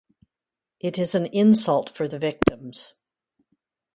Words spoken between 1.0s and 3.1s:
an insult for the victims.